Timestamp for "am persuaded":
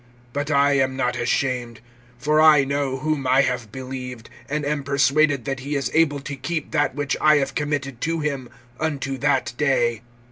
4.65-5.45